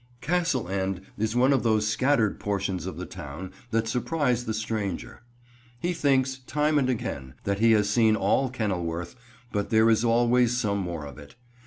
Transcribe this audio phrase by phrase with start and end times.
[0.19, 5.21] Castle End is one of those scattered portions of the town that surprise the stranger.
[5.79, 9.15] He thinks, time and again, that he has seen all Kenilworth,
[9.51, 11.35] but there is always some more of it.